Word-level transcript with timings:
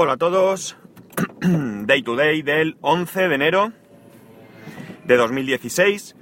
Hola 0.00 0.12
a 0.12 0.16
todos, 0.16 0.76
Day 1.40 2.02
to 2.02 2.14
Day 2.14 2.42
del 2.42 2.78
11 2.82 3.26
de 3.26 3.34
enero 3.34 3.72
de 5.04 5.16
2016. 5.16 6.14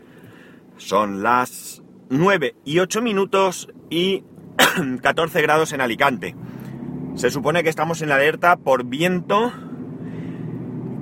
Son 0.78 1.22
las 1.22 1.82
9 2.08 2.54
y 2.64 2.78
8 2.78 3.02
minutos 3.02 3.68
y 3.90 4.24
14 5.02 5.42
grados 5.42 5.74
en 5.74 5.82
Alicante. 5.82 6.34
Se 7.16 7.30
supone 7.30 7.62
que 7.62 7.68
estamos 7.68 8.00
en 8.00 8.12
alerta 8.12 8.56
por 8.56 8.84
viento 8.84 9.52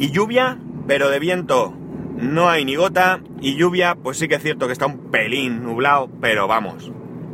y 0.01 0.11
lluvia, 0.11 0.59
pero 0.89 1.11
de 1.11 1.21
viento 1.21 1.73
no 2.17 2.51
hay 2.51 2.65
ni 2.65 2.75
gota 2.75 3.21
y 3.41 3.55
lluvia, 3.55 3.95
pues 3.95 4.19
sí 4.19 4.27
que 4.27 4.35
es 4.35 4.43
cierto 4.43 4.67
que 4.67 4.73
está 4.73 4.87
un 4.87 5.13
pelín 5.13 5.63
nublado, 5.63 6.11
pero 6.21 6.49
vamos, 6.49 6.91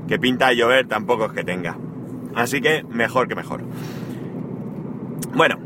que 0.07 0.19
pinta 0.19 0.49
de 0.49 0.57
llover 0.57 0.87
tampoco 0.87 1.25
es 1.25 1.33
que 1.33 1.45
tenga. 1.45 1.79
Así 2.35 2.61
que 2.61 2.83
mejor 2.83 3.27
que 3.27 3.37
mejor. 3.37 3.65
Bueno, 5.35 5.59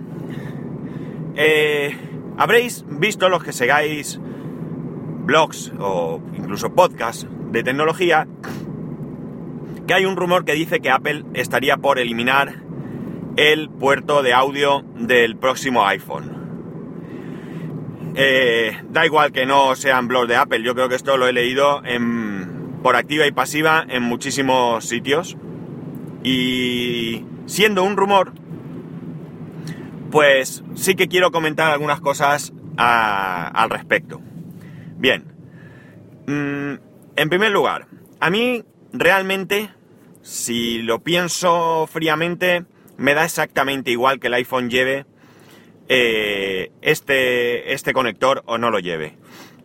eh, 1.36 1.96
habréis 2.36 2.85
visto 2.89 3.29
los 3.29 3.43
que 3.43 3.53
segáis 3.53 4.21
blogs 5.25 5.72
o 5.79 6.21
incluso 6.36 6.75
podcasts 6.75 7.26
de 7.50 7.62
tecnología 7.62 8.26
que 9.86 9.95
hay 9.95 10.04
un 10.04 10.17
rumor 10.17 10.45
que 10.45 10.53
dice 10.53 10.81
que 10.81 10.90
Apple 10.90 11.25
estaría 11.35 11.76
por 11.76 11.98
eliminar 11.98 12.62
el 13.36 13.68
puerto 13.68 14.22
de 14.22 14.32
audio 14.32 14.85
del 14.96 15.36
próximo 15.36 15.86
iPhone. 15.86 16.32
Eh, 18.17 18.79
da 18.90 19.04
igual 19.04 19.32
que 19.32 19.45
no 19.45 19.75
sean 19.75 20.07
blogs 20.07 20.29
de 20.29 20.36
Apple, 20.36 20.62
yo 20.62 20.75
creo 20.75 20.89
que 20.89 20.95
esto 20.95 21.17
lo 21.17 21.26
he 21.26 21.32
leído 21.32 21.82
por 22.82 22.96
activa 22.96 23.26
y 23.26 23.32
pasiva 23.32 23.84
en 23.89 24.03
muchísimos 24.03 24.84
sitios. 24.84 25.36
Y 26.23 27.25
siendo 27.46 27.82
un 27.82 27.96
rumor, 27.96 28.32
pues 30.14 30.63
sí 30.77 30.95
que 30.95 31.09
quiero 31.09 31.32
comentar 31.32 31.73
algunas 31.73 32.00
cosas 32.00 32.53
al 32.77 33.69
respecto. 33.69 34.21
Bien, 34.97 35.25
mm, 36.29 36.75
en 37.17 37.29
primer 37.29 37.51
lugar, 37.51 37.89
a 38.21 38.31
mí 38.31 38.62
realmente, 38.93 39.71
si 40.23 40.83
lo 40.83 41.01
pienso 41.01 41.89
fríamente, 41.89 42.65
me 42.97 43.15
da 43.15 43.25
exactamente 43.25 43.91
igual 43.91 44.21
que 44.21 44.29
el 44.29 44.34
iPhone 44.34 44.71
lleve 44.71 45.05
eh, 45.89 46.71
este, 46.81 47.73
este 47.73 47.93
conector 47.93 48.45
o 48.47 48.56
no 48.56 48.71
lo 48.71 48.78
lleve. 48.78 49.19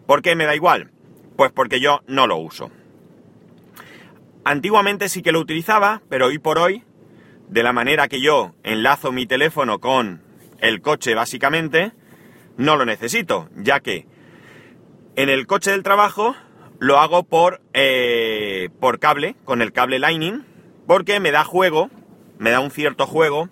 ¿Por 0.08 0.24
qué 0.24 0.36
me 0.36 0.48
da 0.48 0.56
igual? 0.56 0.90
Pues 1.38 1.52
porque 1.52 1.80
yo 1.80 2.02
no 2.08 2.26
lo 2.26 2.38
uso. 2.38 2.72
Antiguamente 4.46 5.10
sí 5.10 5.22
que 5.22 5.32
lo 5.32 5.42
utilizaba, 5.42 6.02
pero 6.10 6.26
hoy 6.26 6.40
por 6.40 6.58
hoy, 6.58 6.86
de 7.50 7.62
la 7.62 7.72
manera 7.72 8.08
que 8.08 8.20
yo 8.20 8.56
enlazo 8.64 9.12
mi 9.12 9.28
teléfono 9.28 9.80
con 9.80 10.28
el 10.62 10.82
coche 10.82 11.16
básicamente, 11.16 11.92
no 12.58 12.76
lo 12.76 12.86
necesito, 12.86 13.50
ya 13.56 13.80
que 13.80 14.06
en 15.16 15.30
el 15.30 15.48
coche 15.48 15.72
del 15.72 15.84
trabajo 15.84 16.36
lo 16.80 17.00
hago 17.00 17.24
por, 17.24 17.62
eh, 17.74 18.70
por 18.80 19.00
cable, 19.00 19.36
con 19.46 19.62
el 19.62 19.72
cable 19.72 20.00
Lightning, 20.00 20.46
porque 20.88 21.20
me 21.20 21.32
da 21.32 21.44
juego, 21.44 21.90
me 22.38 22.52
da 22.52 22.60
un 22.60 22.72
cierto 22.72 23.06
juego 23.06 23.50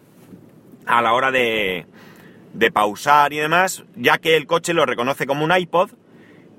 a 0.85 1.01
la 1.01 1.13
hora 1.13 1.31
de, 1.31 1.85
de 2.53 2.71
pausar 2.71 3.33
y 3.33 3.37
demás, 3.37 3.83
ya 3.95 4.17
que 4.17 4.35
el 4.35 4.47
coche 4.47 4.73
lo 4.73 4.85
reconoce 4.85 5.27
como 5.27 5.43
un 5.43 5.55
iPod 5.55 5.91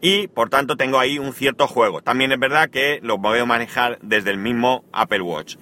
y 0.01 0.29
por 0.29 0.49
tanto 0.49 0.77
tengo 0.77 0.99
ahí 0.99 1.19
un 1.19 1.33
cierto 1.33 1.67
juego. 1.67 2.03
También 2.03 2.33
es 2.33 2.39
verdad 2.39 2.71
que 2.71 3.01
lo 3.03 3.21
puedo 3.21 3.47
manejar 3.47 3.99
desde 4.03 4.31
el 4.31 4.39
mismo 4.39 4.85
Apple 4.93 5.23
Watch. 5.23 5.57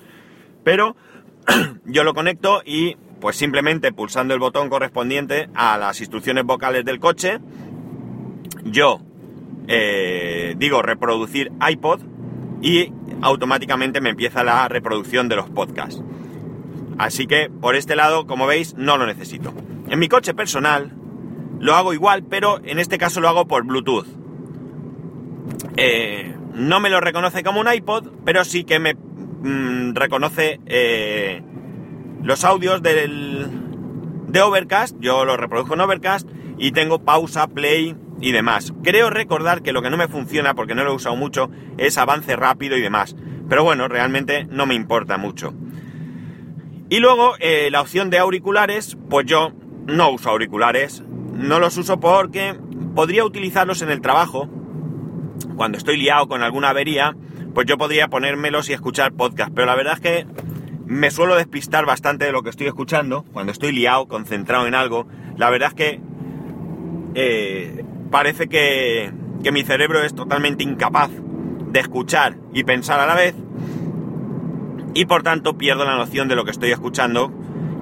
Pero 0.64 0.96
yo 1.84 2.04
lo 2.04 2.14
conecto 2.14 2.62
y 2.64 2.96
pues 3.20 3.36
simplemente 3.36 3.92
pulsando 3.92 4.34
el 4.34 4.40
botón 4.40 4.68
correspondiente 4.68 5.48
a 5.54 5.78
las 5.78 6.00
instrucciones 6.00 6.44
vocales 6.44 6.84
del 6.84 7.00
coche, 7.00 7.38
yo 8.64 9.00
eh, 9.68 10.54
digo 10.58 10.82
reproducir 10.82 11.52
iPod 11.68 12.00
y 12.62 12.92
automáticamente 13.22 14.00
me 14.00 14.10
empieza 14.10 14.44
la 14.44 14.68
reproducción 14.68 15.28
de 15.28 15.36
los 15.36 15.48
podcasts. 15.50 16.02
Así 16.98 17.26
que 17.26 17.50
por 17.50 17.76
este 17.76 17.96
lado, 17.96 18.26
como 18.26 18.46
veis, 18.46 18.74
no 18.74 18.96
lo 18.96 19.06
necesito. 19.06 19.52
En 19.88 19.98
mi 19.98 20.08
coche 20.08 20.34
personal 20.34 20.92
lo 21.58 21.74
hago 21.74 21.92
igual, 21.92 22.24
pero 22.24 22.60
en 22.64 22.78
este 22.78 22.98
caso 22.98 23.20
lo 23.20 23.28
hago 23.28 23.46
por 23.46 23.64
Bluetooth. 23.64 24.06
Eh, 25.76 26.34
no 26.54 26.80
me 26.80 26.90
lo 26.90 27.00
reconoce 27.00 27.42
como 27.42 27.60
un 27.60 27.72
iPod, 27.72 28.08
pero 28.24 28.44
sí 28.44 28.64
que 28.64 28.78
me 28.78 28.94
mm, 28.94 29.94
reconoce 29.94 30.60
eh, 30.66 31.42
los 32.26 32.44
audios 32.44 32.82
del, 32.82 33.46
de 34.26 34.42
Overcast, 34.42 34.96
yo 34.98 35.24
los 35.24 35.38
reproduzco 35.38 35.74
en 35.74 35.80
Overcast 35.80 36.28
y 36.58 36.72
tengo 36.72 37.04
pausa, 37.04 37.46
play 37.46 37.94
y 38.20 38.32
demás. 38.32 38.72
Creo 38.82 39.10
recordar 39.10 39.62
que 39.62 39.72
lo 39.72 39.80
que 39.80 39.90
no 39.90 39.96
me 39.96 40.08
funciona, 40.08 40.54
porque 40.54 40.74
no 40.74 40.82
lo 40.82 40.90
he 40.90 40.94
usado 40.96 41.14
mucho, 41.14 41.50
es 41.78 41.96
avance 41.98 42.34
rápido 42.34 42.76
y 42.76 42.80
demás. 42.80 43.14
Pero 43.48 43.62
bueno, 43.62 43.86
realmente 43.86 44.44
no 44.50 44.66
me 44.66 44.74
importa 44.74 45.18
mucho. 45.18 45.54
Y 46.88 46.98
luego 46.98 47.34
eh, 47.38 47.68
la 47.70 47.80
opción 47.80 48.10
de 48.10 48.18
auriculares, 48.18 48.98
pues 49.08 49.24
yo 49.26 49.52
no 49.86 50.10
uso 50.10 50.30
auriculares, 50.30 51.04
no 51.32 51.60
los 51.60 51.76
uso 51.76 52.00
porque 52.00 52.56
podría 52.96 53.24
utilizarlos 53.24 53.82
en 53.82 53.90
el 53.90 54.00
trabajo. 54.00 54.48
Cuando 55.54 55.78
estoy 55.78 55.96
liado 55.96 56.26
con 56.26 56.42
alguna 56.42 56.70
avería, 56.70 57.14
pues 57.54 57.68
yo 57.68 57.78
podría 57.78 58.08
ponérmelos 58.08 58.68
y 58.68 58.72
escuchar 58.72 59.12
podcast. 59.12 59.52
Pero 59.54 59.68
la 59.68 59.76
verdad 59.76 59.94
es 59.94 60.00
que 60.00 60.26
me 60.86 61.10
suelo 61.10 61.34
despistar 61.34 61.84
bastante 61.84 62.24
de 62.24 62.32
lo 62.32 62.42
que 62.42 62.50
estoy 62.50 62.68
escuchando, 62.68 63.24
cuando 63.32 63.52
estoy 63.52 63.72
liado, 63.72 64.06
concentrado 64.06 64.66
en 64.66 64.74
algo. 64.74 65.06
La 65.36 65.50
verdad 65.50 65.70
es 65.70 65.74
que 65.74 66.00
eh, 67.14 67.84
parece 68.10 68.48
que, 68.48 69.12
que 69.42 69.52
mi 69.52 69.64
cerebro 69.64 70.02
es 70.02 70.14
totalmente 70.14 70.62
incapaz 70.62 71.10
de 71.72 71.80
escuchar 71.80 72.36
y 72.54 72.62
pensar 72.64 73.00
a 73.00 73.06
la 73.06 73.14
vez 73.14 73.34
y 74.94 75.04
por 75.04 75.22
tanto 75.22 75.58
pierdo 75.58 75.84
la 75.84 75.96
noción 75.96 76.28
de 76.28 76.36
lo 76.36 76.44
que 76.44 76.52
estoy 76.52 76.70
escuchando, 76.70 77.30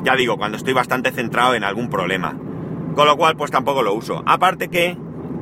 ya 0.02 0.16
digo, 0.16 0.36
cuando 0.36 0.56
estoy 0.56 0.72
bastante 0.72 1.12
centrado 1.12 1.54
en 1.54 1.62
algún 1.62 1.88
problema. 1.88 2.36
Con 2.96 3.06
lo 3.06 3.16
cual 3.16 3.36
pues 3.36 3.50
tampoco 3.50 3.82
lo 3.82 3.94
uso. 3.94 4.22
Aparte 4.26 4.68
que 4.68 4.96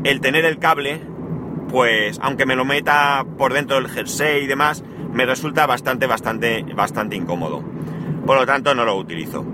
el 0.04 0.20
tener 0.20 0.44
el 0.44 0.58
cable, 0.58 1.00
pues 1.68 2.18
aunque 2.22 2.44
me 2.44 2.56
lo 2.56 2.64
meta 2.64 3.24
por 3.38 3.54
dentro 3.54 3.76
del 3.76 3.88
jersey 3.88 4.44
y 4.44 4.46
demás, 4.46 4.84
me 5.12 5.26
resulta 5.26 5.66
bastante, 5.66 6.06
bastante, 6.06 6.64
bastante 6.74 7.16
incómodo. 7.16 7.62
Por 8.26 8.36
lo 8.36 8.46
tanto, 8.46 8.74
no 8.74 8.84
lo 8.84 8.96
utilizo. 8.96 9.44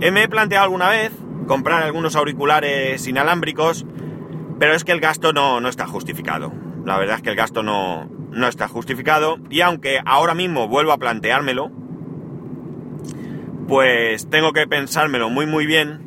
Eh, 0.00 0.10
me 0.10 0.24
he 0.24 0.28
planteado 0.28 0.64
alguna 0.64 0.90
vez 0.90 1.12
comprar 1.46 1.82
algunos 1.82 2.16
auriculares 2.16 3.06
inalámbricos, 3.06 3.86
pero 4.58 4.74
es 4.74 4.84
que 4.84 4.92
el 4.92 5.00
gasto 5.00 5.32
no, 5.32 5.60
no 5.60 5.68
está 5.68 5.86
justificado. 5.86 6.52
La 6.84 6.98
verdad 6.98 7.16
es 7.16 7.22
que 7.22 7.30
el 7.30 7.36
gasto 7.36 7.62
no, 7.62 8.08
no 8.30 8.48
está 8.48 8.68
justificado 8.68 9.38
y 9.50 9.60
aunque 9.60 10.00
ahora 10.04 10.34
mismo 10.34 10.68
vuelvo 10.68 10.92
a 10.92 10.98
planteármelo, 10.98 11.70
pues 13.68 14.28
tengo 14.28 14.52
que 14.52 14.66
pensármelo 14.66 15.30
muy 15.30 15.46
muy 15.46 15.66
bien. 15.66 16.02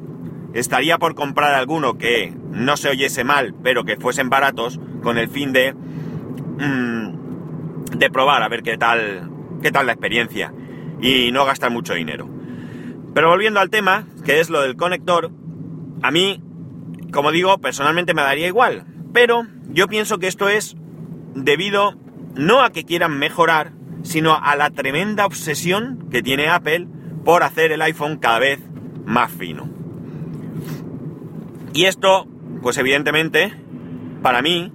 Estaría 0.54 0.98
por 0.98 1.16
comprar 1.16 1.54
alguno 1.54 1.98
que 1.98 2.34
no 2.52 2.78
se 2.78 2.90
oyese 2.90 3.24
mal, 3.24 3.54
pero 3.64 3.84
que 3.86 3.98
fuesen 3.98 4.30
baratos, 4.30 4.80
con 5.04 5.18
el 5.18 5.30
fin 5.30 5.54
de 5.54 5.74
mm, 5.74 7.17
de 7.98 8.10
probar 8.10 8.44
a 8.44 8.50
ver 8.50 8.64
qué 8.64 8.78
tal, 8.78 9.30
qué 9.62 9.72
tal 9.72 9.86
la 9.88 9.94
experiencia 9.94 10.54
y 11.02 11.32
no 11.32 11.46
gastar 11.46 11.72
mucho 11.72 11.94
dinero. 11.94 12.30
Pero 13.14 13.30
volviendo 13.30 13.60
al 13.60 13.70
tema, 13.70 14.08
que 14.26 14.40
es 14.40 14.50
lo 14.50 14.62
del 14.62 14.76
conector, 14.76 15.32
a 16.02 16.12
mí, 16.12 16.42
como 17.12 17.32
digo, 17.32 17.58
personalmente 17.58 18.14
me 18.14 18.22
daría 18.22 18.48
igual, 18.48 18.86
pero 19.14 19.48
yo 19.70 19.88
pienso 19.88 20.20
que 20.20 20.28
esto 20.28 20.50
es 20.50 20.76
debido 21.34 21.96
no 22.36 22.62
a 22.62 22.72
que 22.72 22.84
quieran 22.84 23.18
mejorar, 23.18 23.72
sino 24.04 24.36
a 24.36 24.56
la 24.56 24.70
tremenda 24.70 25.26
obsesión 25.26 26.08
que 26.12 26.22
tiene 26.22 26.50
Apple 26.50 26.88
por 27.26 27.44
hacer 27.44 27.72
el 27.72 27.82
iPhone 27.82 28.18
cada 28.18 28.40
vez 28.40 28.60
más 29.06 29.32
fino. 29.32 29.70
Y 31.74 31.86
esto, 31.86 32.28
pues 32.62 32.78
evidentemente, 32.78 33.54
para 34.22 34.42
mí, 34.42 34.72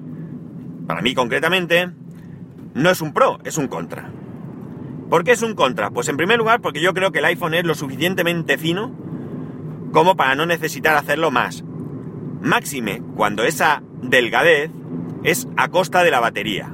para 0.87 1.03
mí 1.03 1.15
concretamente, 1.15 1.91
no 2.75 2.91
es 2.91 3.01
un 3.01 3.13
pro, 3.13 3.39
es 3.45 3.59
un 3.59 3.69
contra. 3.69 4.11
¿Por 5.11 5.25
qué 5.25 5.33
es 5.33 5.43
un 5.43 5.55
contra? 5.55 5.91
Pues 5.91 6.09
en 6.09 6.17
primer 6.17 6.39
lugar 6.39 6.61
porque 6.61 6.81
yo 6.81 6.95
creo 6.95 7.13
que 7.13 7.19
el 7.19 7.27
iPhone 7.27 7.55
es 7.55 7.65
lo 7.65 7.75
suficientemente 7.75 8.57
fino 8.57 8.93
como 9.93 10.17
para 10.17 10.35
no 10.35 10.47
necesitar 10.47 10.97
hacerlo 10.97 11.31
más. 11.31 11.65
Máxime 12.41 13.03
cuando 13.15 13.45
esa 13.45 13.83
delgadez 14.03 14.71
es 15.23 15.49
a 15.57 15.69
costa 15.69 16.03
de 16.03 16.11
la 16.11 16.21
batería. 16.21 16.73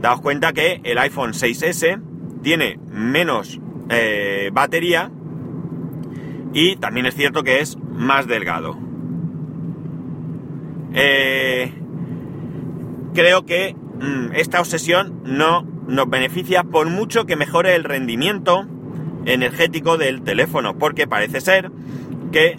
Daos 0.00 0.20
cuenta 0.20 0.52
que 0.52 0.80
el 0.84 0.98
iPhone 0.98 1.32
6S 1.32 2.00
tiene 2.42 2.78
menos 2.90 3.60
eh, 3.88 4.50
batería 4.52 5.10
y 6.52 6.76
también 6.76 7.06
es 7.06 7.14
cierto 7.14 7.42
que 7.42 7.60
es 7.60 7.76
más 7.76 8.26
delgado. 8.26 8.78
Eh, 10.94 11.72
creo 13.14 13.46
que 13.46 13.76
esta 14.34 14.60
obsesión 14.60 15.20
no 15.24 15.66
nos 15.86 16.08
beneficia 16.08 16.64
por 16.64 16.88
mucho 16.88 17.26
que 17.26 17.36
mejore 17.36 17.74
el 17.74 17.84
rendimiento 17.84 18.66
energético 19.26 19.96
del 19.96 20.22
teléfono, 20.22 20.78
porque 20.78 21.06
parece 21.06 21.40
ser 21.40 21.70
que 22.32 22.58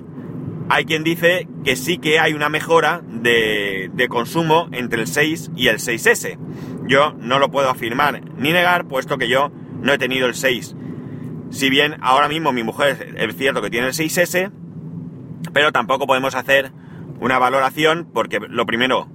hay 0.70 0.86
quien 0.86 1.04
dice 1.04 1.48
que 1.64 1.76
sí 1.76 1.98
que 1.98 2.20
hay 2.20 2.34
una 2.34 2.50
mejora 2.50 3.02
de, 3.06 3.92
de, 3.94 4.08
consumo 4.08 4.70
entre 4.72 5.02
el 5.02 5.08
6 5.08 5.52
y 5.56 5.68
el 5.68 5.78
6S. 5.78 6.38
Yo 6.88 7.14
no 7.20 7.40
lo 7.40 7.52
puedo 7.52 7.70
afirmar 7.70 8.22
ni 8.38 8.52
negar, 8.52 8.88
puesto 8.88 9.18
que 9.18 9.28
yo 9.28 9.52
no 9.82 9.94
he 9.94 9.98
tenido 9.98 10.28
el 10.28 10.36
6. 10.36 10.76
Si 11.50 11.70
bien 11.70 11.98
ahora 12.02 12.30
mismo 12.30 12.52
mi 12.52 12.64
mujer 12.64 13.14
es 13.18 13.36
cierto 13.36 13.62
que 13.62 13.70
tiene 13.70 13.88
el 13.88 13.94
6S, 13.94 14.52
pero 15.52 15.72
tampoco 15.72 16.08
podemos 16.08 16.36
hacer 16.36 16.72
una 17.20 17.40
valoración 17.40 18.10
porque 18.12 18.40
lo 18.40 18.66
primero, 18.66 19.08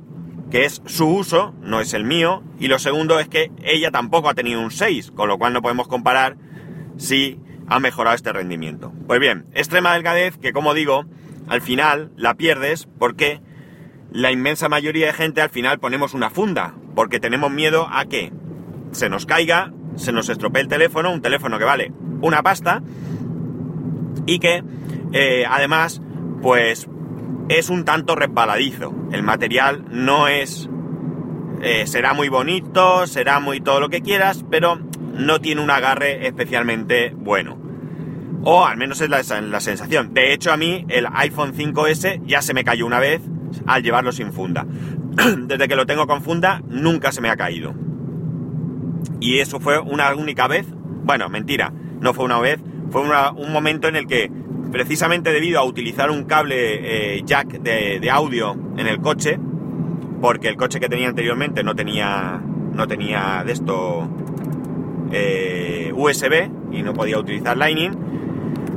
que 0.51 0.65
es 0.65 0.83
su 0.87 1.09
uso, 1.09 1.55
no 1.63 1.81
es 1.81 1.95
el 1.95 2.05
mío, 2.05 2.43
y 2.59 2.69
lo 2.69 2.79
segundo 2.79 3.21
es 3.21 3.29
que 3.29 3.51
ella 3.63 3.91
tampoco 3.91 4.29
ha 4.29 4.35
tenido 4.35 4.61
un 4.61 4.71
6, 4.71 5.13
con 5.13 5.29
lo 5.29 5.39
cual 5.39 5.53
no 5.53 5.63
podemos 5.63 5.89
comparar 5.89 6.37
si 6.97 7.39
ha 7.67 7.81
mejorado 7.81 8.17
este 8.17 8.33
rendimiento. 8.33 8.93
Pues 9.07 9.21
bien, 9.21 9.47
extrema 9.55 9.93
delgadez 9.93 10.39
que 10.39 10.53
como 10.53 10.75
digo, 10.75 11.05
al 11.49 11.61
final 11.61 12.11
la 12.17 12.35
pierdes 12.35 12.89
porque 12.99 13.41
la 14.11 14.33
inmensa 14.33 14.69
mayoría 14.69 15.07
de 15.07 15.13
gente 15.13 15.43
al 15.43 15.51
final 15.51 15.79
ponemos 15.79 16.15
una 16.15 16.31
funda, 16.31 16.75
porque 16.95 17.21
tenemos 17.21 17.51
miedo 17.51 17.89
a 17.91 18.07
que 18.07 18.33
se 18.93 19.11
nos 19.11 19.27
caiga, 19.27 19.73
se 19.97 20.13
nos 20.13 20.29
estropee 20.29 20.63
el 20.63 20.69
teléfono, 20.69 21.13
un 21.13 21.21
teléfono 21.21 21.59
que 21.59 21.65
vale 21.65 21.93
una 22.21 22.43
pasta, 22.43 22.83
y 24.27 24.39
que 24.39 24.63
eh, 25.13 25.45
además, 25.49 26.01
pues 26.43 26.89
es 27.49 27.71
un 27.71 27.85
tanto 27.85 28.15
resbaladizo. 28.15 28.95
El 29.13 29.23
material 29.23 29.85
no 29.91 30.29
es... 30.29 30.69
Eh, 31.61 31.87
será 31.87 32.15
muy 32.15 32.29
bonito, 32.29 33.07
será 33.07 33.41
muy 33.41 33.61
todo 33.61 33.81
lo 33.81 33.89
que 33.89 34.01
quieras, 34.01 34.45
pero 34.49 34.79
no 35.15 35.41
tiene 35.41 35.61
un 35.61 35.71
agarre 35.71 36.27
especialmente 36.27 37.13
bueno. 37.17 37.59
O 38.45 38.65
al 38.65 38.77
menos 38.77 39.01
es 39.01 39.11
la, 39.11 39.23
la, 39.41 39.61
sensación. 39.61 40.15
De 40.15 40.33
hecho, 40.33 40.53
a 40.53 40.57
mí 40.57 40.85
el 40.89 41.09
iPhone 41.13 41.53
5S 41.53 42.23
ya 42.25 42.43
se 42.43 42.55
me 42.55 42.65
cayó 42.65 42.87
una 42.87 43.01
vez 43.01 43.21
al 43.67 43.83
llevarlo 43.83 44.13
sin 44.13 44.33
funda. 44.33 44.67
Desde 45.47 45.67
que 45.67 45.75
lo 45.75 45.87
tengo 45.87 46.07
con 46.07 46.23
funda, 46.23 46.63
nunca 46.69 47.11
se 47.11 47.21
me 47.21 47.31
ha 47.31 47.37
caído. 47.37 47.75
Y 49.21 49.41
eso 49.41 49.59
fue 49.59 49.79
una 49.81 50.15
única 50.15 50.47
vez. 50.47 50.67
Bueno, 51.05 51.29
mentira, 51.29 51.73
no 52.01 52.15
fue 52.15 52.25
una 52.25 52.39
vez. 52.39 52.61
Fue 52.91 53.03
un 53.03 53.53
momento 53.53 53.89
en 53.89 53.97
el 53.97 54.07
que, 54.07 54.31
precisamente 54.71 55.33
debido 55.33 55.61
a 55.61 55.65
utilizar 55.65 56.11
un 56.11 56.25
cable 56.25 57.17
eh, 57.17 57.23
jack 57.25 57.61
de, 57.61 58.11
audio 58.11 58.57
en 58.77 58.87
el 58.87 59.01
coche, 59.01 59.39
porque 60.21 60.49
el 60.49 60.57
coche 60.57 60.81
que 60.81 60.89
tenía 60.89 61.09
anteriormente 61.09 61.63
no 61.63 61.75
tenía, 61.75 62.41
no 62.73 62.87
tenía 62.87 63.43
de 63.45 63.53
esto 63.53 64.09
eh, 65.13 65.93
USB 65.95 66.51
y 66.73 66.83
no 66.83 66.93
podía 66.93 67.19
utilizar 67.19 67.57
Lightning. 67.57 67.93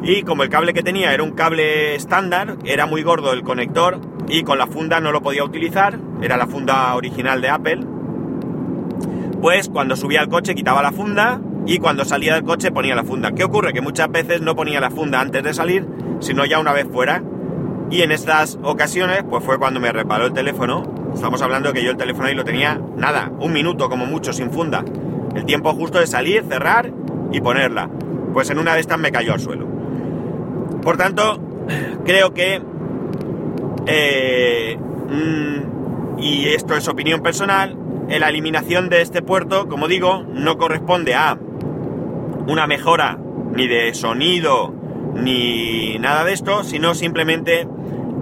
Y 0.04 0.24
como 0.24 0.44
el 0.44 0.50
cable 0.50 0.74
que 0.74 0.82
tenía 0.82 1.14
era 1.14 1.24
un 1.24 1.32
cable 1.32 1.96
estándar, 1.96 2.58
era 2.66 2.86
muy 2.86 3.04
gordo 3.04 3.34
el 3.34 3.44
conector 3.44 4.00
y 4.28 4.44
con 4.44 4.58
la 4.58 4.68
funda 4.68 5.00
no 5.00 5.12
lo 5.12 5.22
podía 5.22 5.44
utilizar, 5.44 6.00
era 6.22 6.38
la 6.38 6.48
funda 6.48 6.96
original 6.96 7.42
de 7.42 7.50
Apple. 7.50 7.80
Pues 9.42 9.70
cuando 9.70 9.96
subía 9.96 10.22
al 10.22 10.30
coche 10.30 10.56
quitaba 10.56 10.82
la 10.82 10.92
funda 10.92 11.42
y 11.66 11.78
cuando 11.78 12.06
salía 12.06 12.36
del 12.36 12.44
coche 12.44 12.72
ponía 12.72 12.96
la 12.96 13.04
funda. 13.04 13.32
¿Qué 13.34 13.44
ocurre? 13.44 13.74
Que 13.74 13.82
muchas 13.82 14.12
veces 14.12 14.42
no 14.42 14.56
ponía 14.56 14.80
la 14.80 14.90
funda 14.90 15.22
antes 15.22 15.44
de 15.44 15.54
salir, 15.54 15.88
sino 16.20 16.46
ya 16.46 16.60
una 16.60 16.74
vez 16.74 16.88
fuera. 16.92 17.24
Y 17.90 18.02
en 18.02 18.12
estas 18.12 18.58
ocasiones, 18.64 19.24
pues 19.30 19.44
fue 19.44 19.60
cuando 19.60 19.80
me 19.80 19.92
reparó 19.92 20.26
el 20.26 20.34
teléfono. 20.34 20.84
Estamos 21.14 21.42
hablando 21.42 21.74
que 21.74 21.84
yo 21.84 21.92
el 21.92 21.98
teléfono 21.98 22.28
ahí 22.28 22.36
lo 22.36 22.46
tenía, 22.46 22.80
nada, 22.96 23.32
un 23.40 23.52
minuto 23.52 23.90
como 23.90 24.06
mucho 24.06 24.32
sin 24.34 24.50
funda. 24.50 24.84
El 25.36 25.46
tiempo 25.46 25.74
justo 25.74 26.00
de 26.00 26.08
salir, 26.08 26.44
cerrar 26.48 26.92
y 27.32 27.42
ponerla. 27.42 27.90
Pues 28.34 28.50
en 28.50 28.60
una 28.60 28.74
de 28.74 28.80
estas 28.80 28.98
me 28.98 29.12
cayó 29.12 29.34
al 29.34 29.40
suelo. 29.40 29.68
Por 30.82 30.98
tanto, 30.98 31.40
creo 32.06 32.34
que... 32.34 32.62
Eh, 33.88 34.78
mm, 34.78 36.20
y 36.20 36.48
esto 36.50 36.76
es 36.76 36.88
opinión 36.88 37.22
personal, 37.22 37.78
la 38.20 38.30
eliminación 38.30 38.90
de 38.90 39.02
este 39.02 39.22
puerto, 39.22 39.68
como 39.68 39.88
digo, 39.88 40.24
no 40.24 40.58
corresponde 40.58 41.16
a 41.16 41.38
una 42.48 42.68
mejora 42.68 43.18
ni 43.56 43.68
de 43.68 43.94
sonido 43.94 44.74
ni 45.16 45.98
nada 46.00 46.24
de 46.24 46.34
esto, 46.34 46.64
sino 46.64 46.96
simplemente 46.96 47.68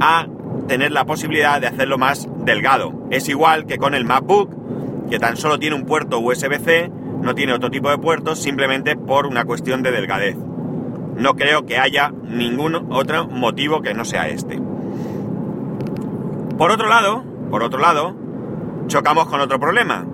a 0.02 0.28
tener 0.68 0.92
la 0.92 1.06
posibilidad 1.06 1.60
de 1.62 1.68
hacerlo 1.68 1.98
más 1.98 2.28
delgado. 2.46 2.94
Es 3.10 3.30
igual 3.30 3.66
que 3.66 3.78
con 3.78 3.94
el 3.94 4.06
MacBook, 4.06 5.10
que 5.10 5.20
tan 5.20 5.38
solo 5.38 5.60
tiene 5.60 5.76
un 5.76 5.86
puerto 5.86 6.20
USB-C, 6.20 6.92
no 7.22 7.36
tiene 7.36 7.54
otro 7.54 7.70
tipo 7.70 7.90
de 7.90 7.98
puertos, 7.98 8.40
simplemente 8.42 8.96
por 8.96 9.26
una 9.26 9.46
cuestión 9.46 9.84
de 9.84 9.92
delgadez. 9.92 10.38
No 11.16 11.36
creo 11.36 11.66
que 11.66 11.78
haya 11.78 12.14
ningún 12.24 12.76
otro 12.92 13.28
motivo 13.28 13.82
que 13.82 13.94
no 13.94 14.06
sea 14.06 14.30
este. 14.30 14.60
Por 16.58 16.72
otro 16.72 16.88
lado, 16.88 17.24
por 17.50 17.64
otro 17.64 17.80
lado, 17.80 18.16
chocamos 18.88 19.28
con 19.28 19.42
otro 19.42 19.60
problema. 19.60 20.06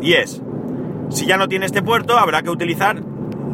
Y 0.00 0.14
es, 0.14 0.40
si 1.10 1.26
ya 1.26 1.36
no 1.36 1.48
tiene 1.48 1.66
este 1.66 1.82
puerto, 1.82 2.18
habrá 2.18 2.42
que 2.42 2.50
utilizar 2.50 3.02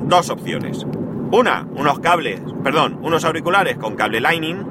dos 0.04 0.30
opciones. 0.30 0.86
Una, 1.30 1.66
unos 1.76 1.98
cables, 2.00 2.40
perdón, 2.62 2.98
unos 3.02 3.24
auriculares 3.24 3.76
con 3.76 3.96
cable 3.96 4.20
Lightning. 4.20 4.66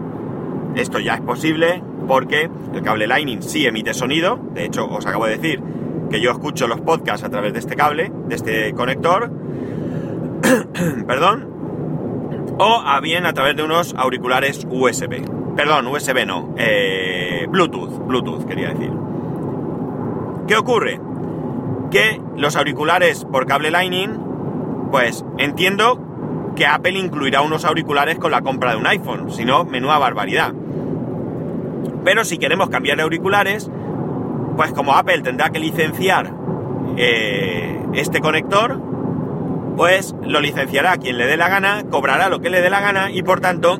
Esto 0.75 0.99
ya 0.99 1.15
es 1.15 1.21
posible 1.21 1.83
porque 2.07 2.49
el 2.73 2.81
cable 2.81 3.07
Lightning 3.07 3.41
sí 3.41 3.65
emite 3.65 3.93
sonido. 3.93 4.39
De 4.53 4.65
hecho, 4.65 4.87
os 4.87 5.05
acabo 5.05 5.25
de 5.25 5.37
decir 5.37 5.61
que 6.09 6.21
yo 6.21 6.31
escucho 6.31 6.67
los 6.67 6.81
podcasts 6.81 7.25
a 7.25 7.29
través 7.29 7.53
de 7.53 7.59
este 7.59 7.75
cable, 7.75 8.11
de 8.27 8.35
este 8.35 8.73
conector. 8.73 9.31
perdón. 11.07 11.49
O 12.59 12.83
bien 13.01 13.25
a 13.25 13.33
través 13.33 13.55
de 13.55 13.63
unos 13.63 13.95
auriculares 13.97 14.67
USB. 14.69 15.25
Perdón, 15.55 15.87
USB 15.87 16.25
no. 16.25 16.53
Eh, 16.57 17.47
Bluetooth. 17.49 18.05
Bluetooth 18.05 18.45
quería 18.45 18.69
decir. 18.69 18.91
¿Qué 20.47 20.55
ocurre? 20.57 20.99
Que 21.89 22.21
los 22.37 22.55
auriculares 22.55 23.25
por 23.25 23.47
cable 23.47 23.71
Lightning, 23.71 24.30
pues 24.91 25.25
entiendo 25.37 26.51
que 26.55 26.65
Apple 26.65 26.99
incluirá 26.99 27.41
unos 27.41 27.65
auriculares 27.65 28.19
con 28.19 28.31
la 28.31 28.41
compra 28.41 28.71
de 28.71 28.77
un 28.77 28.87
iPhone, 28.87 29.31
si 29.31 29.45
no, 29.45 29.63
menuda 29.63 29.97
barbaridad. 29.97 30.53
Pero 32.03 32.25
si 32.25 32.37
queremos 32.37 32.69
cambiar 32.69 32.99
auriculares, 32.99 33.69
pues 34.57 34.73
como 34.73 34.93
Apple 34.93 35.21
tendrá 35.21 35.49
que 35.49 35.59
licenciar 35.59 36.33
eh, 36.97 37.79
este 37.93 38.19
conector, 38.19 38.79
pues 39.77 40.13
lo 40.23 40.41
licenciará 40.41 40.97
quien 40.97 41.17
le 41.17 41.25
dé 41.25 41.37
la 41.37 41.47
gana, 41.47 41.83
cobrará 41.89 42.29
lo 42.29 42.41
que 42.41 42.49
le 42.49 42.61
dé 42.61 42.69
la 42.69 42.81
gana 42.81 43.11
y 43.11 43.23
por 43.23 43.39
tanto 43.39 43.79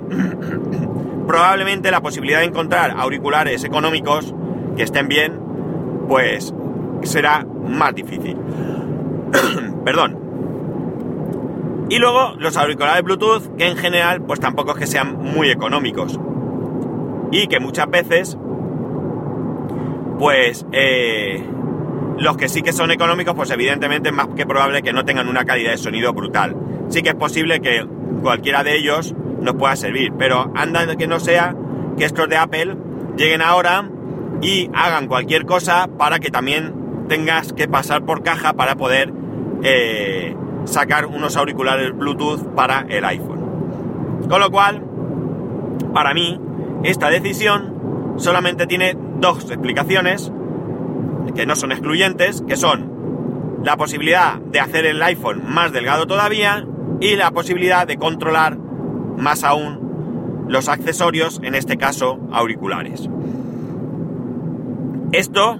probablemente 1.27 1.91
la 1.91 2.01
posibilidad 2.01 2.39
de 2.39 2.45
encontrar 2.45 2.91
auriculares 2.97 3.63
económicos 3.63 4.33
que 4.77 4.83
estén 4.83 5.07
bien, 5.07 5.39
pues 6.07 6.53
será 7.03 7.45
más 7.67 7.93
difícil. 7.93 8.37
Perdón. 9.85 10.20
Y 11.91 11.99
luego 11.99 12.35
los 12.37 12.55
auriculares 12.55 13.03
Bluetooth, 13.03 13.57
que 13.57 13.67
en 13.67 13.75
general 13.75 14.21
pues 14.21 14.39
tampoco 14.39 14.71
es 14.71 14.77
que 14.77 14.87
sean 14.87 15.17
muy 15.17 15.49
económicos. 15.49 16.17
Y 17.31 17.47
que 17.47 17.59
muchas 17.59 17.89
veces, 17.89 18.37
pues 20.17 20.65
eh, 20.71 21.43
los 22.17 22.37
que 22.37 22.47
sí 22.47 22.61
que 22.61 22.71
son 22.71 22.91
económicos, 22.91 23.35
pues 23.35 23.51
evidentemente 23.51 24.07
es 24.07 24.15
más 24.15 24.29
que 24.37 24.45
probable 24.45 24.83
que 24.83 24.93
no 24.93 25.03
tengan 25.03 25.27
una 25.27 25.43
calidad 25.43 25.71
de 25.71 25.77
sonido 25.77 26.13
brutal. 26.13 26.55
Sí 26.87 27.01
que 27.01 27.09
es 27.09 27.15
posible 27.15 27.59
que 27.59 27.85
cualquiera 28.21 28.63
de 28.63 28.77
ellos 28.77 29.13
nos 29.41 29.55
pueda 29.55 29.75
servir, 29.75 30.13
pero 30.17 30.49
anda 30.55 30.95
que 30.95 31.07
no 31.07 31.19
sea 31.19 31.57
que 31.97 32.05
estos 32.05 32.29
de 32.29 32.37
Apple 32.37 32.77
lleguen 33.17 33.41
ahora 33.41 33.89
y 34.41 34.69
hagan 34.73 35.07
cualquier 35.07 35.45
cosa 35.45 35.89
para 35.97 36.19
que 36.19 36.31
también 36.31 37.05
tengas 37.09 37.51
que 37.51 37.67
pasar 37.67 38.05
por 38.05 38.23
caja 38.23 38.53
para 38.53 38.77
poder 38.77 39.11
eh, 39.61 40.37
sacar 40.65 41.05
unos 41.05 41.37
auriculares 41.37 41.95
Bluetooth 41.95 42.53
para 42.55 42.85
el 42.89 43.03
iPhone. 43.05 44.21
Con 44.29 44.39
lo 44.39 44.51
cual, 44.51 44.83
para 45.93 46.13
mí, 46.13 46.39
esta 46.83 47.09
decisión 47.09 48.15
solamente 48.17 48.67
tiene 48.67 48.95
dos 49.19 49.49
explicaciones 49.51 50.31
que 51.35 51.45
no 51.45 51.55
son 51.55 51.71
excluyentes, 51.71 52.43
que 52.47 52.55
son 52.55 53.61
la 53.63 53.77
posibilidad 53.77 54.39
de 54.39 54.59
hacer 54.59 54.85
el 54.85 55.01
iPhone 55.01 55.43
más 55.47 55.71
delgado 55.71 56.07
todavía 56.07 56.65
y 56.99 57.15
la 57.15 57.31
posibilidad 57.31 57.87
de 57.87 57.97
controlar 57.97 58.57
más 58.57 59.43
aún 59.43 60.45
los 60.47 60.67
accesorios, 60.67 61.39
en 61.43 61.55
este 61.55 61.77
caso 61.77 62.19
auriculares. 62.31 63.09
Esto 65.11 65.59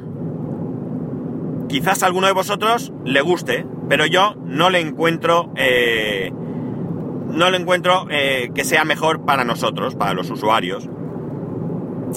quizás 1.68 2.04
alguno 2.04 2.28
de 2.28 2.34
vosotros 2.34 2.92
le 3.06 3.22
guste, 3.22 3.66
pero 3.92 4.06
yo 4.06 4.36
no 4.46 4.70
le 4.70 4.80
encuentro, 4.80 5.52
eh, 5.58 6.32
no 6.32 7.50
le 7.50 7.58
encuentro 7.58 8.08
eh, 8.10 8.50
que 8.56 8.64
sea 8.64 8.86
mejor 8.86 9.26
para 9.26 9.44
nosotros, 9.44 9.96
para 9.96 10.14
los 10.14 10.30
usuarios, 10.30 10.88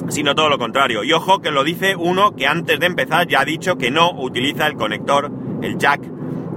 sino 0.08 0.36
todo 0.36 0.48
lo 0.50 0.56
contrario. 0.56 1.02
Y 1.02 1.12
ojo 1.12 1.40
que 1.40 1.50
lo 1.50 1.64
dice 1.64 1.96
uno 1.96 2.36
que 2.36 2.46
antes 2.46 2.78
de 2.78 2.86
empezar 2.86 3.26
ya 3.26 3.40
ha 3.40 3.44
dicho 3.44 3.76
que 3.76 3.90
no 3.90 4.12
utiliza 4.12 4.68
el 4.68 4.74
conector, 4.76 5.32
el 5.62 5.76
jack 5.76 6.02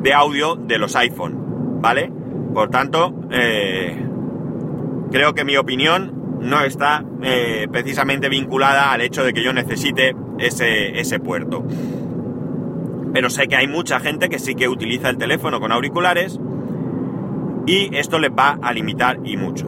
de 0.04 0.14
audio 0.14 0.56
de 0.56 0.78
los 0.78 0.96
iPhone, 0.96 1.82
¿vale? 1.82 2.12
Por 2.54 2.70
tanto, 2.70 3.16
eh, 3.32 4.00
creo 5.12 5.34
que 5.34 5.44
mi 5.46 5.58
opinión 5.58 6.38
no 6.42 6.62
está 6.62 7.04
eh, 7.24 7.68
precisamente 7.72 8.30
vinculada 8.30 8.92
al 8.92 9.02
hecho 9.02 9.24
de 9.24 9.34
que 9.34 9.42
yo 9.42 9.52
necesite 9.52 10.16
ese, 10.38 11.00
ese 11.00 11.20
puerto. 11.20 11.66
Pero 13.18 13.32
sé 13.32 13.48
que 13.48 13.56
hay 13.56 13.68
mucha 13.68 14.00
gente 14.00 14.30
que 14.30 14.38
sí 14.38 14.54
que 14.54 14.70
utiliza 14.70 15.10
el 15.10 15.18
teléfono 15.18 15.60
con 15.60 15.72
auriculares 15.72 16.40
y 17.66 17.90
esto 17.96 18.20
les 18.20 18.30
va 18.30 18.60
a 18.62 18.72
limitar 18.72 19.18
y 19.24 19.38
mucho. 19.38 19.68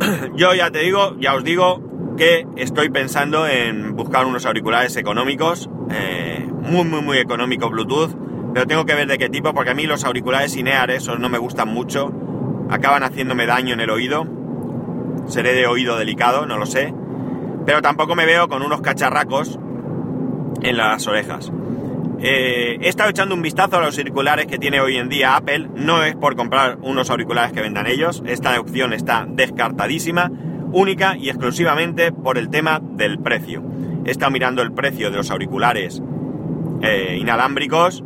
Yo 0.34 0.54
ya 0.54 0.70
te 0.70 0.78
digo, 0.78 1.16
ya 1.20 1.34
os 1.34 1.44
digo 1.44 2.14
que 2.16 2.46
estoy 2.56 2.88
pensando 2.88 3.46
en 3.46 3.94
buscar 3.94 4.24
unos 4.24 4.46
auriculares 4.46 4.96
económicos, 4.96 5.68
eh, 5.90 6.48
muy 6.62 6.86
muy 6.86 7.02
muy 7.02 7.18
económicos 7.18 7.70
Bluetooth, 7.70 8.16
pero 8.54 8.66
tengo 8.66 8.86
que 8.86 8.94
ver 8.94 9.06
de 9.06 9.18
qué 9.18 9.28
tipo 9.28 9.52
porque 9.52 9.72
a 9.72 9.74
mí 9.74 9.84
los 9.84 10.02
auriculares 10.06 10.56
Inear 10.56 10.90
esos 10.92 11.18
no 11.18 11.28
me 11.28 11.36
gustan 11.36 11.68
mucho, 11.68 12.10
acaban 12.70 13.02
haciéndome 13.02 13.44
daño 13.44 13.74
en 13.74 13.80
el 13.80 13.90
oído, 13.90 14.26
seré 15.26 15.52
de 15.52 15.66
oído 15.66 15.98
delicado, 15.98 16.46
no 16.46 16.56
lo 16.56 16.64
sé, 16.64 16.94
pero 17.66 17.82
tampoco 17.82 18.14
me 18.14 18.24
veo 18.24 18.48
con 18.48 18.62
unos 18.62 18.80
cacharracos 18.80 19.58
en 20.62 20.78
las 20.78 21.06
orejas. 21.06 21.52
Eh, 22.26 22.78
he 22.80 22.88
estado 22.88 23.10
echando 23.10 23.34
un 23.34 23.42
vistazo 23.42 23.76
a 23.76 23.82
los 23.82 23.98
auriculares 23.98 24.46
que 24.46 24.56
tiene 24.56 24.80
hoy 24.80 24.96
en 24.96 25.10
día 25.10 25.36
Apple. 25.36 25.68
No 25.74 26.02
es 26.02 26.16
por 26.16 26.36
comprar 26.36 26.78
unos 26.80 27.10
auriculares 27.10 27.52
que 27.52 27.60
vendan 27.60 27.86
ellos. 27.86 28.22
Esta 28.24 28.58
opción 28.58 28.94
está 28.94 29.26
descartadísima, 29.28 30.32
única 30.72 31.18
y 31.18 31.28
exclusivamente 31.28 32.12
por 32.12 32.38
el 32.38 32.48
tema 32.48 32.80
del 32.82 33.18
precio. 33.18 33.62
He 34.06 34.10
estado 34.10 34.30
mirando 34.30 34.62
el 34.62 34.72
precio 34.72 35.10
de 35.10 35.18
los 35.18 35.30
auriculares 35.30 36.02
eh, 36.80 37.18
inalámbricos 37.20 38.02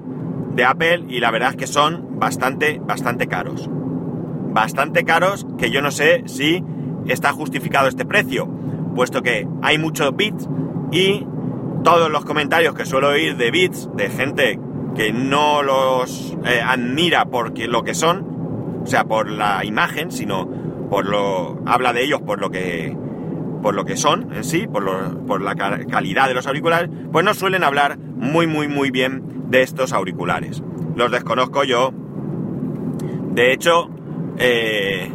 de 0.53 0.65
Apple 0.65 1.05
y 1.09 1.21
la 1.21 1.31
verdad 1.31 1.51
es 1.51 1.57
que 1.57 1.69
son 1.69 2.19
bastante, 2.19 2.81
bastante 2.83 3.29
caros. 3.29 3.71
Bastante 3.71 5.05
caros 5.05 5.47
que 5.59 5.71
yo 5.71 5.81
no 5.81 5.93
sé 5.93 6.25
si 6.27 6.65
está 7.07 7.31
justificado 7.31 7.87
este 7.87 8.05
precio, 8.05 8.49
puesto 8.97 9.23
que 9.23 9.47
hay 9.63 9.79
muchos 9.79 10.17
bits 10.17 10.49
y 10.91 11.25
todos 11.83 12.11
los 12.11 12.25
comentarios 12.25 12.75
que 12.75 12.85
suelo 12.85 13.09
oír 13.09 13.37
de 13.37 13.51
bits 13.51 13.89
de 13.95 14.11
gente 14.11 14.59
que 14.95 15.13
no 15.13 15.63
los 15.63 16.37
eh, 16.45 16.61
admira 16.61 17.27
por 17.27 17.57
lo 17.59 17.83
que 17.83 17.95
son, 17.95 18.83
o 18.83 18.87
sea, 18.87 19.05
por 19.05 19.31
la 19.31 19.65
imagen, 19.65 20.11
sino 20.11 20.49
por 20.91 21.07
lo 21.07 21.61
habla 21.67 21.93
de 21.93 22.03
ellos 22.03 22.21
por 22.23 22.41
lo 22.41 22.51
que 22.51 22.97
por 23.63 23.75
lo 23.75 23.85
que 23.85 23.97
son 23.97 24.33
en 24.33 24.45
sí, 24.45 24.67
por, 24.67 25.27
por 25.27 25.43
la 25.43 25.55
calidad 25.55 26.29
de 26.29 26.35
los 26.35 26.47
auriculares, 26.47 26.89
pues 27.11 27.25
no 27.25 27.35
suelen 27.35 27.65
hablar 27.65 27.99
muy 27.99 28.47
muy 28.47 28.69
muy 28.69 28.91
bien 28.91 29.45
de 29.49 29.63
estos 29.63 29.93
auriculares. 29.93 30.63
Los 30.95 31.11
desconozco 31.11 31.65
yo. 31.65 31.93
De 33.33 33.53
hecho, 33.53 33.89
eh, 34.39 35.13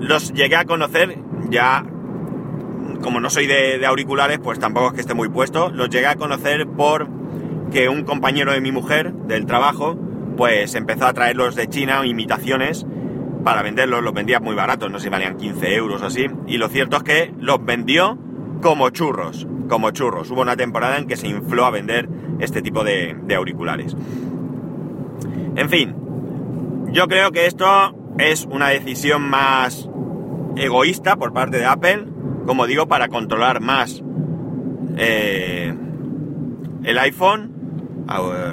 los 0.00 0.32
llegué 0.32 0.56
a 0.56 0.64
conocer 0.64 1.18
ya 1.50 1.84
como 3.02 3.20
no 3.20 3.28
soy 3.28 3.46
de, 3.46 3.84
auriculares, 3.84 4.38
pues 4.38 4.58
tampoco 4.58 4.88
es 4.88 4.92
que 4.94 5.00
esté 5.02 5.12
muy 5.12 5.28
puesto. 5.28 5.70
Los 5.70 5.90
llegué 5.90 6.06
a 6.06 6.16
conocer 6.16 6.66
por 6.66 7.08
que 7.70 7.88
un 7.88 8.04
compañero 8.04 8.52
de 8.52 8.60
mi 8.60 8.72
mujer, 8.72 9.12
del 9.12 9.44
trabajo, 9.44 9.98
pues 10.36 10.74
empezó 10.74 11.06
a 11.06 11.12
traerlos 11.12 11.54
de 11.54 11.68
China, 11.68 12.06
imitaciones, 12.06 12.86
para 13.44 13.62
venderlos. 13.62 14.02
Los 14.02 14.14
vendía 14.14 14.40
muy 14.40 14.54
baratos, 14.54 14.90
no 14.90 14.98
sé 14.98 15.04
si 15.04 15.10
valían 15.10 15.36
15 15.36 15.74
euros 15.74 16.02
o 16.02 16.06
así. 16.06 16.26
Y 16.46 16.56
lo 16.56 16.68
cierto 16.68 16.96
es 16.96 17.02
que 17.02 17.34
los 17.38 17.62
vendió 17.64 18.18
como 18.62 18.88
churros, 18.90 19.46
como 19.68 19.90
churros. 19.90 20.30
Hubo 20.30 20.40
una 20.40 20.56
temporada 20.56 20.96
en 20.96 21.06
que 21.06 21.16
se 21.16 21.28
infló 21.28 21.66
a 21.66 21.70
vender 21.70 22.08
este 22.38 22.62
tipo 22.62 22.84
de, 22.84 23.16
de 23.24 23.34
auriculares. 23.34 23.96
En 25.56 25.68
fin, 25.68 25.94
yo 26.92 27.08
creo 27.08 27.32
que 27.32 27.46
esto 27.46 27.66
es 28.18 28.46
una 28.50 28.68
decisión 28.68 29.22
más 29.22 29.88
egoísta 30.56 31.16
por 31.16 31.32
parte 31.32 31.58
de 31.58 31.66
Apple 31.66 32.06
como 32.46 32.66
digo, 32.66 32.86
para 32.86 33.08
controlar 33.08 33.60
más 33.60 34.02
eh, 34.96 35.74
el 36.84 36.98
iPhone, 36.98 37.52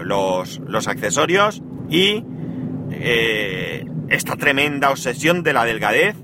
los, 0.06 0.88
accesorios 0.88 1.62
y 1.90 2.24
eh, 2.92 3.86
esta 4.10 4.36
tremenda 4.36 4.92
obsesión 4.92 5.44
de 5.44 5.54
la 5.54 5.66
delgadez 5.66 6.16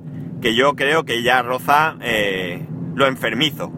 que 0.41 0.55
yo 0.55 0.75
creo 0.75 1.03
que 1.05 1.24
ya 1.24 1.41
roza 1.41 1.98
eh, 2.01 2.65
lo 2.93 3.07
enfermizo. 3.07 3.72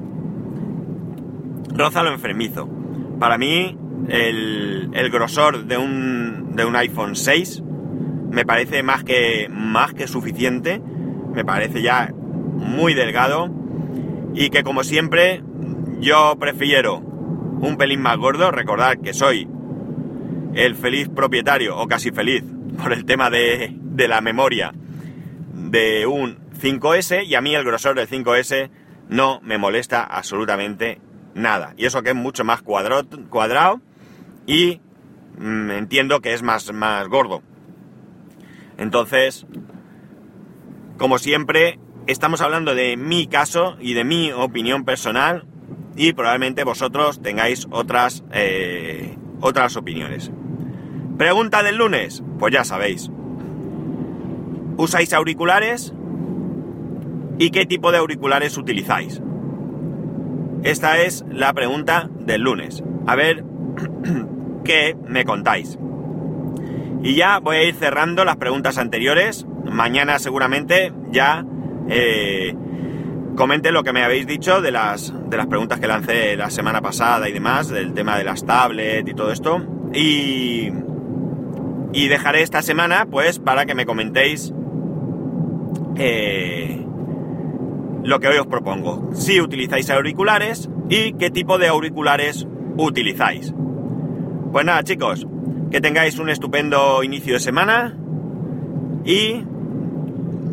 Roza 1.74 2.04
lo 2.04 2.12
enfermizo. 2.12 2.70
Para 3.20 3.38
mí, 3.38 3.78
el, 4.10 4.90
el 4.94 5.10
grosor 5.10 5.66
de 5.66 5.78
un, 5.78 6.56
de 6.56 6.66
un 6.66 6.76
iPhone 6.76 7.16
6 7.16 7.64
me 8.32 8.46
parece 8.46 8.84
más 8.84 9.04
que, 9.04 9.48
más 9.50 9.94
que 9.94 10.08
suficiente. 10.08 10.82
Me 11.34 11.46
parece 11.46 11.82
ya 11.82 12.12
muy 12.14 12.94
delgado 12.94 13.50
y 14.38 14.52
que 14.52 14.64
como 14.64 14.84
siempre 14.84 15.42
yo 16.00 16.38
prefiero 16.40 16.98
un 16.98 17.76
pelín 17.76 18.02
más 18.02 18.18
gordo, 18.18 18.52
recordad 18.52 18.98
que 19.04 19.12
soy 19.12 19.50
el 20.54 20.76
feliz 20.76 21.10
propietario, 21.10 21.76
o 21.76 21.88
casi 21.88 22.12
feliz, 22.12 22.44
por 22.82 22.94
el 22.94 23.04
tema 23.06 23.32
de, 23.32 23.76
la 23.98 24.22
memoria 24.22 24.74
de 25.54 26.06
un 26.06 26.38
5S 26.62 27.26
y 27.26 27.34
a 27.34 27.42
mí 27.42 27.56
el 27.56 27.64
grosor 27.64 27.96
del 27.96 28.08
5S 28.08 28.70
no 29.10 29.40
me 29.42 29.58
molesta 29.58 30.04
absolutamente 30.04 31.02
nada. 31.34 31.74
Y 31.76 31.86
eso 31.86 32.04
que 32.04 32.12
es 32.12 32.16
mucho 32.16 32.44
más 32.44 32.62
cuadrado, 32.62 33.08
cuadrado 33.30 33.82
y 34.46 34.82
mm, 35.40 35.72
entiendo 35.72 36.22
que 36.22 36.34
es 36.34 36.44
más, 36.44 36.72
más 36.74 37.08
gordo. 37.08 37.42
Entonces, 38.78 39.48
como 41.00 41.18
siempre, 41.18 41.80
estamos 42.08 42.42
hablando 42.42 42.74
de 42.74 42.98
mi 42.98 43.28
caso 43.28 43.78
y 43.80 43.94
de 43.94 44.04
mi 44.04 44.32
opinión 44.32 44.86
personal 44.86 45.46
y 45.96 46.14
probablemente 46.14 46.64
vosotros 46.64 47.22
tengáis 47.22 47.68
otras, 47.70 48.24
eh, 48.32 49.18
otras 49.42 49.76
opiniones. 49.76 50.32
Pregunta 51.18 51.64
del 51.64 51.78
lunes, 51.78 52.24
pues 52.40 52.54
ya 52.54 52.64
sabéis. 52.64 53.12
¿Usáis 54.78 55.14
auriculares? 55.14 55.94
¿Y 57.40 57.50
qué 57.50 57.66
tipo 57.66 57.92
de 57.92 57.98
auriculares 57.98 58.58
utilizáis? 58.58 59.22
Esta 60.64 61.02
es 61.02 61.26
la 61.30 61.54
pregunta 61.54 62.10
del 62.20 62.42
lunes. 62.42 62.84
A 63.06 63.16
ver 63.16 63.44
qué 64.64 64.96
me 65.08 65.26
contáis. 65.26 65.78
Y 67.04 67.16
ya 67.16 67.40
voy 67.40 67.58
a 67.58 67.64
ir 67.64 67.76
cerrando 67.76 68.24
las 68.24 68.38
preguntas 68.38 68.78
anteriores. 68.78 69.46
Mañana 69.66 70.20
seguramente 70.20 70.94
ya 71.12 71.46
eh, 71.90 72.56
comenten 73.36 73.74
lo 73.74 73.84
que 73.84 73.94
me 73.94 74.04
habéis 74.04 74.28
dicho 74.28 74.62
de 74.62 74.72
las, 74.72 75.14
de 75.30 75.38
las 75.38 75.48
preguntas 75.48 75.80
que 75.80 75.88
lancé 75.88 76.36
la 76.36 76.50
semana 76.50 76.82
pasada 76.82 77.30
y 77.30 77.34
demás, 77.34 77.70
del 77.70 77.94
tema 77.94 78.18
de 78.18 78.24
las 78.24 78.46
tablets 78.46 79.10
y 79.10 79.14
todo 79.14 79.32
esto. 79.32 79.62
Y, 79.94 80.70
y 81.94 82.08
dejaré 82.08 82.42
esta 82.42 82.62
semana, 82.62 83.06
pues, 83.10 83.40
para 83.40 83.66
que 83.66 83.76
me 83.76 83.86
comentéis 83.86 84.54
eh, 85.96 86.86
lo 88.04 88.20
que 88.20 88.28
hoy 88.28 88.38
os 88.38 88.48
propongo. 88.48 89.10
Si 89.14 89.42
utilizáis 89.42 89.90
auriculares 89.90 90.70
y 90.90 91.14
qué 91.14 91.30
tipo 91.30 91.58
de 91.58 91.68
auriculares 91.68 92.48
utilizáis. 92.78 93.54
Pues 94.52 94.66
nada, 94.66 94.84
chicos, 94.84 95.28
que 95.72 95.82
tengáis 95.82 96.20
un 96.20 96.30
estupendo 96.30 97.04
inicio 97.04 97.34
de 97.34 97.40
semana 97.40 97.98
y 99.04 99.44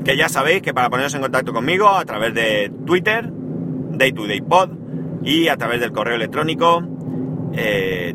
que 0.04 0.16
ya 0.16 0.28
sabéis 0.28 0.62
que 0.62 0.74
para 0.74 0.90
poneros 0.90 1.14
en 1.14 1.22
contacto 1.22 1.52
conmigo 1.52 1.88
a 1.88 2.04
través 2.04 2.34
de 2.34 2.70
Twitter, 2.86 3.30
Day 3.30 4.12
to 4.12 4.26
Day 4.26 4.40
Pod, 4.40 4.70
y 5.22 5.48
a 5.48 5.56
través 5.56 5.80
del 5.80 5.92
correo 5.92 6.16
electrónico 6.16 6.82
eh. 7.54 8.12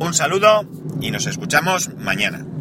Un 0.00 0.14
saludo 0.14 0.64
y 1.00 1.10
nos 1.10 1.26
escuchamos 1.26 1.94
mañana. 1.96 2.51